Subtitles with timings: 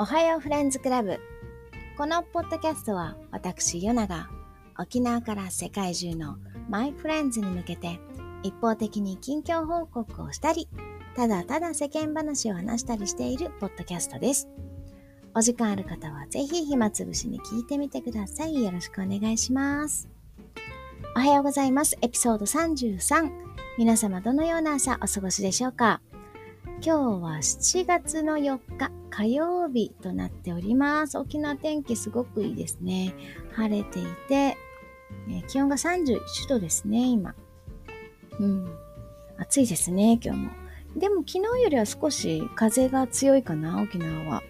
[0.00, 1.20] おはようフレンズクラブ。
[1.98, 4.30] このポッドキャストは私、ヨナが
[4.78, 6.38] 沖縄から世界中の
[6.70, 8.00] マイフレンズに向けて
[8.42, 10.70] 一方的に近況報告をしたり、
[11.14, 14.48] ただただ世間話を話したりしているポッドキャストです。
[15.34, 18.54] お時間ある方はぜひ暇つぶしに聞いてみてください。
[18.54, 20.08] よろしくお願いします。
[21.14, 21.98] おはようございます。
[22.00, 23.30] エピソード33。
[23.76, 26.00] 皆様どのような朝お過ごしでしょうか？
[26.82, 31.18] 今日は7月の4日火曜日となっております。
[31.18, 33.12] 沖縄天気すごくいいですね。
[33.52, 34.56] 晴れていて、
[35.28, 37.34] え気温が31度ですね、今。
[38.38, 38.66] うん。
[39.36, 40.50] 暑いですね、今日も。
[40.96, 44.42] でも昨日よりは少し風が強いかな、沖縄は。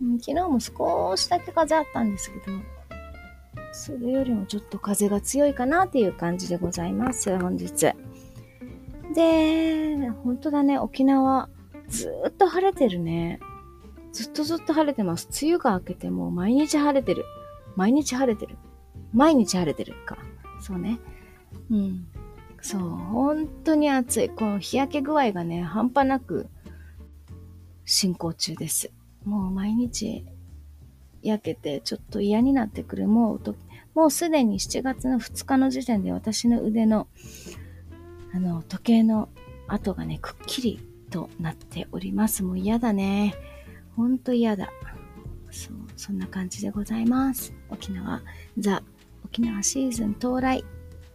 [0.00, 2.58] うん、昨日も少しだけ風あったんですけど、
[3.72, 7.92] それよりもちょっと風が強いかなっていう感じでございます、本日。
[9.14, 11.50] で、本当だね、沖縄、
[11.88, 13.40] ずーっと晴れてるね。
[14.12, 15.28] ずっとずっと晴れてます。
[15.42, 17.24] 梅雨が明けてもう毎日晴れてる。
[17.76, 18.56] 毎日晴れてる。
[19.12, 20.18] 毎日晴れてるか。
[20.60, 20.98] そうね。
[21.70, 22.06] うん。
[22.60, 24.28] そう、本当に暑い。
[24.28, 26.48] この日焼け具合がね、半端なく
[27.84, 28.90] 進行中です。
[29.24, 30.24] もう毎日
[31.22, 33.08] 焼けてちょっと嫌になってくる。
[33.08, 33.56] もう、
[33.94, 37.06] もうすでに7月の2日の時点で私の腕の、
[38.32, 39.28] あの、時計の
[39.68, 42.42] 跡がね、くっきりとなっております。
[42.42, 43.34] もう嫌だね。
[43.96, 44.70] ほんと嫌だ。
[45.50, 47.54] そう、そんな感じでございます。
[47.70, 48.22] 沖縄、
[48.58, 48.82] ザ・
[49.24, 50.64] 沖縄シーズン到来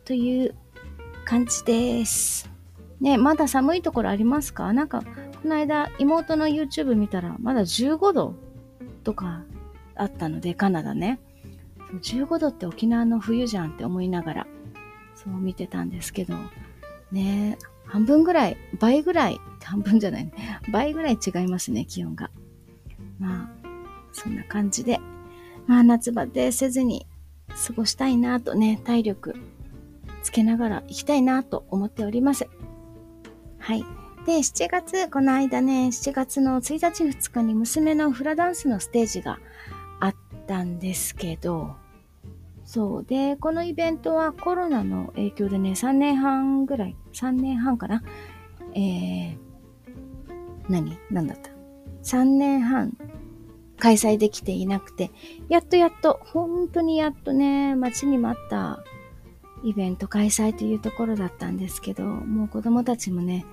[0.06, 0.56] という
[1.26, 2.50] 感じです。
[3.00, 4.74] ね、まだ寒いところありますか？
[4.74, 8.36] なんか、この間妹の YouTube 見たらまだ15度
[9.04, 9.44] とか
[9.96, 11.20] あったので、カナダね。
[12.02, 14.48] 15度って沖縄の冬じゃんって思いながら、
[15.16, 16.36] そう見てたんですけど、
[17.12, 17.58] ね、
[17.92, 20.32] 半分ぐらい、倍ぐらい、半分じゃないね。
[20.72, 22.32] 倍ぐらい違いますね、気温が。
[23.20, 23.50] まあ、
[24.14, 25.02] そんな感じで、
[25.68, 27.06] まあ夏バテせずに
[27.68, 29.36] 過ごしたいなとね、体力
[30.24, 32.48] つけながら行きたいなと思っております。
[33.60, 33.84] はい。
[34.26, 39.38] で、7月、この間ね、7月の1日2日に娘のフラダンスのステージが
[40.00, 40.16] あっ
[40.48, 41.76] たんですけど、
[42.72, 43.04] そう。
[43.04, 48.02] で、このイベントはコロナの影響でね、3年半ぐらい、3年半かな
[48.74, 49.38] えー、
[50.70, 50.98] 何？
[51.10, 51.52] 何だった
[52.04, 52.96] ?3 年半
[53.78, 55.12] 開催できていなくて、
[55.50, 58.82] やっとやっと、本当にやっとね、待ちに待った
[59.66, 63.46] イベント開催というところだったんですけど、もう子供たちもね、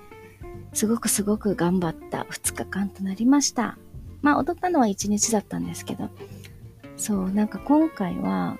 [0.71, 3.77] すごくすごく頑張った2日間となりました。
[4.21, 6.09] まあ踊ったのは1日だったんですけど、
[6.95, 8.57] そう、なんか今回は、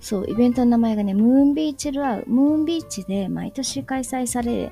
[0.00, 4.70] そう、イベントの名前がね、ムーンビーチルアウ、ムーンビーチで毎年開催され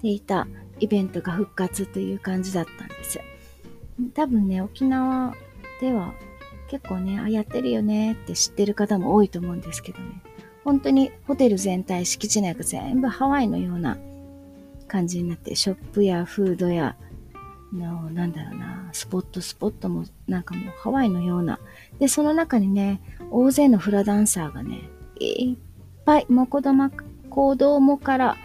[0.00, 0.46] ていた
[0.80, 3.20] イベントが復活という感じだったんです。
[4.14, 5.34] 多分ね、沖縄
[5.80, 6.14] では
[6.68, 10.22] 結構ね、あ、やってるよねって知ってる方も多いと思うんですけどね。
[10.64, 13.98] 本当にホテル全体、敷地内が全部ハワイのような
[14.88, 16.96] 感じになって、ショップやフードや
[17.72, 21.58] の、なんだろうな、スポットスポットもなんかもうハワイのような。
[21.98, 23.00] で、その中にね、
[23.30, 24.82] 大勢のフラダンサーがね、
[25.18, 25.56] いっ
[26.04, 26.90] ぱい、もう子供、
[27.30, 28.36] 子供から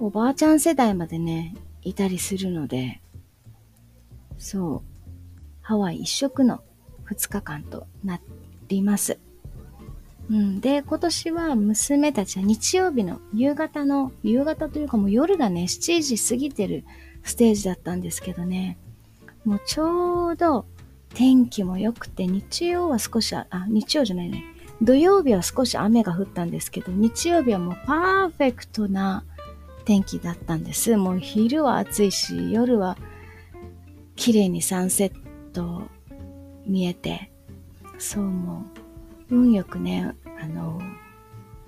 [0.00, 3.00] おばあちゃん世代までね、いたりするので、
[4.36, 5.10] そう、
[5.62, 6.60] ハワイ一色の
[7.10, 8.20] 2日間とな
[8.68, 9.18] ります。
[10.30, 16.84] うん、で、今年は娘たちは日曜日の夕方の、夕方というかもう夜がね、7時過ぎてる
[17.28, 18.78] ステージだったんですけどね、
[19.44, 20.66] もうちょうど
[21.14, 24.44] 天気も良くて、日曜は少し、あ、日曜じゃないね、
[24.80, 29.24] 土曜日は少し雨が降ったんですけど、日曜日はもうパーフェクトな
[29.84, 30.96] 天気だったんです。
[30.96, 32.96] もう昼は暑いし、夜は
[34.16, 35.12] 綺麗にサンセッ
[35.52, 35.82] ト
[36.66, 37.30] 見えて、
[37.98, 38.64] そうも
[39.30, 40.80] う、運よくね、あの、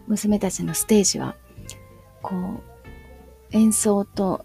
[0.06, 1.36] 娘たちのステージは、
[2.22, 2.60] こう、
[3.52, 4.44] 演奏と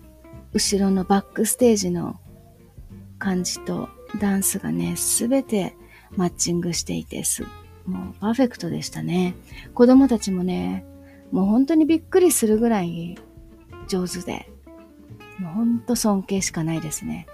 [0.55, 2.17] 後ろのバックステージの
[3.19, 3.89] 感じと
[4.21, 5.75] ダンスがね、すべて
[6.15, 7.43] マッチングしていてす、
[7.85, 9.35] もうパーフェクトでしたね。
[9.73, 10.85] 子供たちもね、
[11.29, 13.17] もう本当にびっくりするぐらい
[13.89, 14.49] 上手で、
[15.39, 17.27] もう本当尊敬しかないですね。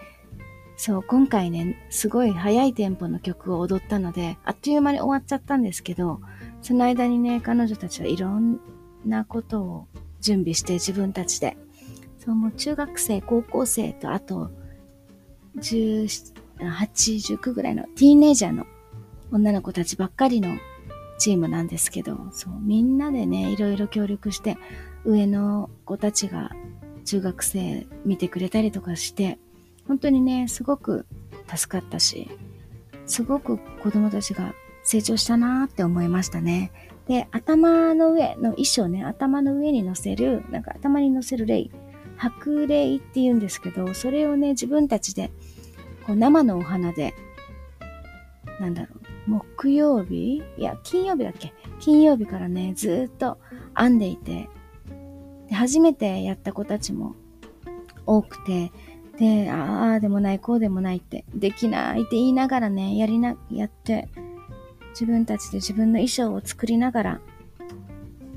[0.76, 6.22] そう、今回ね、すごい速いテンポの曲を踊ったので、あっという間に終わっちゃったんですけど、
[6.64, 8.60] その間にね、彼女たちはいろん
[9.06, 9.88] なことを
[10.22, 11.56] 準備して自分たちで
[12.24, 14.52] そう、もう中学生、高校生と、あと、
[15.58, 18.68] 18、19ぐらいのティーネイジャーの
[19.32, 20.50] 女の子たちばっかりの
[21.18, 24.58] チームなんですけど、そう、みんなでね、いろいろ協力して、
[25.04, 26.52] 上の子たちが
[27.06, 29.40] 中学生見てくれたりとかして、
[29.88, 31.08] 本当にね、すごく
[31.48, 32.30] 助かったし、
[33.08, 34.54] すごく子供たちが
[34.84, 36.72] 成長したなーって思いましたね。
[37.08, 41.72] で、頭の上の衣装ね、頭の上に乗せる、なんか頭に乗せるレイ、
[42.22, 45.32] 白レイって言うんですけど、それをね、自分たちで、
[46.06, 47.16] こう生のお花で、
[48.60, 48.90] なんだろ
[49.28, 50.44] う、木曜日？
[50.58, 51.52] いや、金曜日だっけ？
[51.80, 53.40] 金曜日からね、ずっと
[53.76, 54.50] 編んでいて、
[55.50, 57.16] で初めてやった子たちも
[58.06, 58.72] 多くて、
[59.18, 64.10] で、ああでもない、こうでもないって、できないって言いながらね、やりな、やって、
[64.92, 67.22] 自分たちで自分の衣装を作りながら、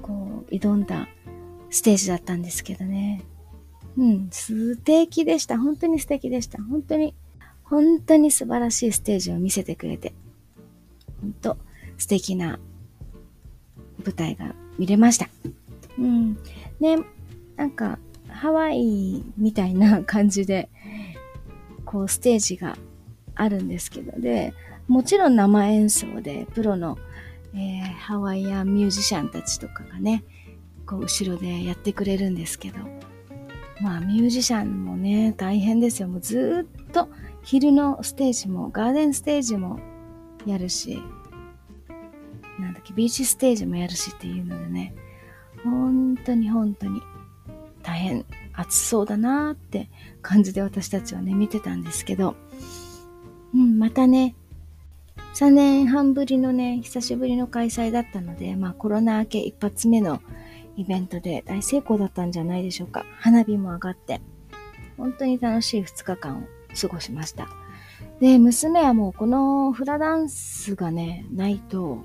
[0.00, 1.06] こう、挑んだ
[1.68, 3.22] ステージだったんですけどね。
[3.96, 5.58] うん、素敵でした。
[5.58, 6.62] 本当に素敵でした。
[6.62, 7.14] 本当に、
[7.62, 10.12] 本当に素晴らしいステージを見せてくれて、
[11.20, 11.56] 本当
[11.96, 12.58] 素敵な
[14.04, 15.28] 舞台が見れました。
[15.98, 16.34] うん。
[16.80, 16.98] ね、
[17.56, 17.98] なんか、
[18.28, 20.68] ハワイみたいな感じで、
[21.84, 22.76] こう、ステージが
[23.36, 24.52] あるんですけど、で、
[24.88, 26.98] もちろん生演奏で、プロの、
[27.54, 30.24] えー、ハワイアンミュージシャンたちとかがね、
[30.86, 32.78] こう、後ろでやってくれるんですけど、
[33.80, 36.08] まあ、ミュージシャンもね、大変ですよ。
[36.08, 37.08] もうずっと
[37.42, 39.80] 昼のステージも、ガーデンステージも
[40.46, 41.02] やるし、
[42.58, 44.94] なんだっけ、ビーチステージもやるしっていうのでね、
[45.64, 47.00] 本当に本当に
[47.82, 49.88] 大変暑そうだなって
[50.22, 52.36] 感じで私たちはね、見てたんですけど、
[53.54, 54.34] うん、またね、
[55.34, 60.20] 3年半ぶりのね、久しぶりの開催だったので、まあコロナ明け一発目の
[60.76, 63.04] イベントで大成功だったんじゃないでしょうか。
[63.18, 64.20] 花火も上がって、
[64.96, 66.42] 本当に楽しい2日間を
[66.80, 67.48] 過ごしました。
[68.20, 72.04] で、娘はもうこのフラダンスがね、ないと、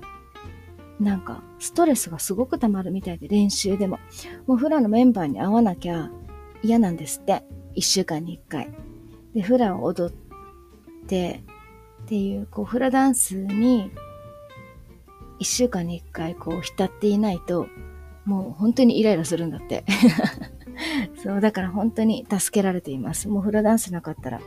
[0.98, 3.98] なんか、ストレスがすごく溜まるみたいで、練習でも。
[4.46, 6.10] もうフラのメンバーに会わなきゃ
[6.62, 7.42] 嫌なんですって。
[7.74, 8.70] 一週間に一回。
[9.34, 11.42] で、フラを踊って、
[12.02, 13.90] っていう、こう、フラダンスに、
[15.38, 17.66] 一週間に一回、こう、浸っていないと、
[18.30, 19.84] もう本当にイライラするんだって。
[21.20, 23.28] そう、だから本当に助けられています。
[23.28, 24.40] もうフラダンスなかったら、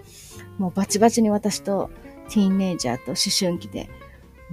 [0.57, 1.89] もうバチバチに私と
[2.29, 3.89] ティーンネイジャーと思春期で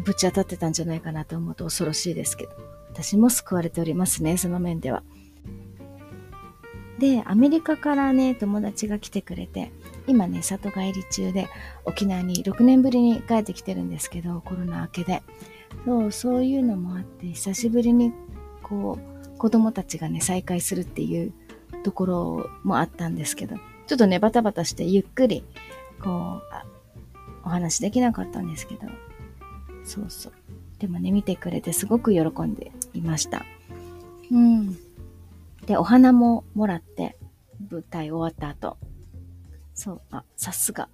[0.04, 2.50] ぶち当たってたんじゃないかなと思うと恐ろしいですけど、
[2.90, 5.04] 私も救われておりますね、その面では。
[6.98, 9.70] で、アメリカからね、友達が来てくれて、
[10.08, 11.48] 今ね、里帰り中で
[11.84, 15.22] 沖縄に6年ぶりに帰ってきてるんですけど、コロナ明けで。
[15.84, 18.12] そう、そういうのもあって、久しぶりに
[18.70, 21.32] こう、子供たちがね、再会するっていう
[21.82, 23.56] ところもあったんですけど、
[23.86, 25.44] ちょっとね、バタバタしてゆっくり、
[26.02, 26.42] こう、
[27.46, 28.82] お話できなかったんですけど、
[29.82, 30.32] そうそう。
[30.78, 33.46] でもね、見てくれてすごく喜んでいました。
[34.30, 34.76] うん。
[35.64, 37.16] で、お花ももらって、
[37.70, 38.76] 舞台終わった後。
[39.72, 40.90] そう、あ、さすが。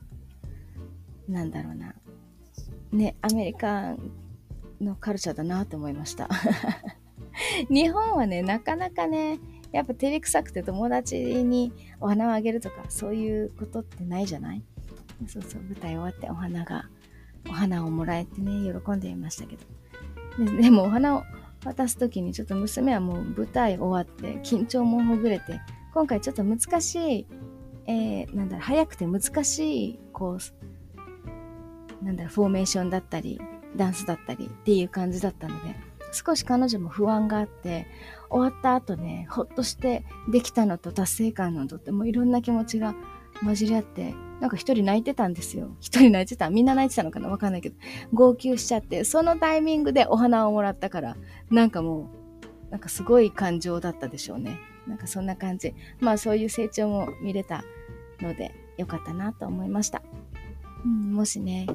[1.29, 1.97] なんだろうな。
[2.93, 3.97] ね、アメリカ
[4.81, 6.29] のカルチャーだなと思いました。
[7.71, 9.39] 日本はね、なかなかね、
[9.73, 14.63] やっぱ照れくさくて友達にお花をあげるとか、そういうことってないじゃない？
[15.27, 16.89] そうそう、舞台終わってお花が
[17.49, 20.45] お花をもらえてね、喜んでいましたけど。
[20.45, 21.23] ででもお花を
[21.65, 25.61] 渡す時にちょっと娘はもう舞台終わって緊張もほぐれて、
[25.95, 27.27] 今回ちょっと難しい、
[27.87, 30.39] えー、なんだろう、早くて難しい、こ
[32.03, 33.41] う、なんだろう、フォーメーションだったり、
[33.77, 35.75] ダンスだったりっていう感じだったので、
[36.17, 37.87] 少し彼女も不安があって、
[38.31, 42.95] 終わった後ね、ほっとしてできたのと達成感のとってもいろんな気持ちが
[43.45, 45.77] 混じり合って、なんか一人泣いてたんですよ。
[45.81, 46.51] 一人泣いてた？
[46.51, 47.29] みんな泣いてたのかな？
[47.29, 47.77] わかんないけど。
[48.13, 51.17] 号泣しちゃって、そのタイミングでお花をもらったから、
[51.51, 52.11] なんかも
[52.69, 54.59] う、なんかすごい感情だったでしょうね。
[54.87, 55.75] なんかそんな感じ。
[56.01, 57.65] まあそういう成長も見れた
[58.21, 60.03] ので、よかったなと思いました。
[60.85, 61.67] うん、もしね、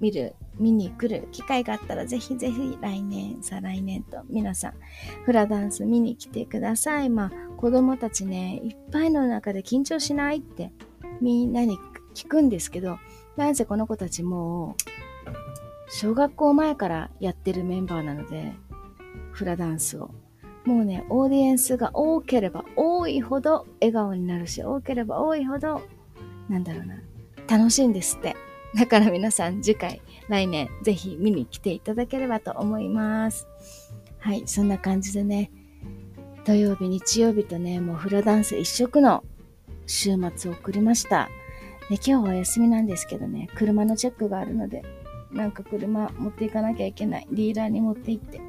[0.00, 4.74] 見る、見に来る機会があったら、ぜひぜひ来年、再来年と皆さん、
[5.24, 7.10] フラダンス見に来てください。
[7.10, 10.72] まあ子供たちね、いっぱいの中で緊張しないって
[11.20, 11.78] みんなに
[12.14, 12.98] 聞くんですけど、
[13.36, 14.90] なんせこの子たちもう、
[15.90, 18.52] 小学校前からやってるメンバーなので、
[19.32, 20.10] フラダンスを。
[20.64, 25.82] もうね、オーディエンスが多ければ多いほど笑顔になるし、多ければ多いほど、
[26.48, 26.96] なんだろうな、
[27.48, 28.36] 楽しいんですって。
[28.74, 33.48] だから皆さん次回、来年、ぜひ見に来ていただければと思います。
[34.18, 35.50] はい、そんな感じでね、
[36.44, 39.24] 土曜日、日曜日とね、もうフラダンス一色の
[39.86, 41.28] 週末を送りました。
[41.88, 44.84] で今日は休みなんですけどね、車のチェックがあるので、
[45.32, 47.26] なんか車持っていかなきゃいけない。
[47.30, 48.40] ディーラーに持って行って。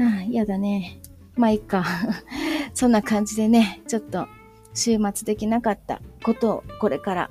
[0.00, 1.00] ああ、嫌だね。
[1.36, 1.84] まあいいか。
[2.74, 4.26] そんな感じでね、ちょっと
[4.74, 7.30] 週末できなかったことをこれから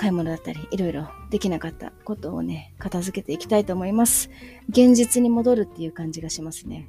[0.00, 4.30] 買い物だったり、いろいろできなかったことをね、片付けていきたいと思います。
[4.70, 6.88] 現実に戻るっていう感じがしますね。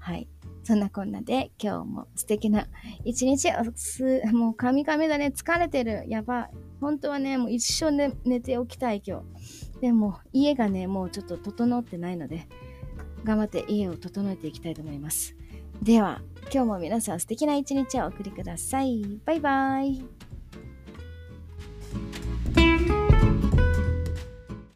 [0.00, 0.26] はい。
[0.64, 2.66] そんなこんなで今日も素敵な
[3.04, 5.32] 一日をす、もうカミカミだね。
[5.32, 6.06] 疲れてる。
[6.08, 6.50] やばい。
[6.80, 9.80] 本当はね、もう一緒で寝ておきたい今日。
[9.80, 12.48] でも家がね、もうちょっと整ってないので、
[13.22, 15.36] 頑張って家を整えていきたいと思います。
[15.80, 16.20] では、
[16.52, 19.20] 今日も皆さん素敵な一日をお送りください。
[19.24, 20.29] バイバイ。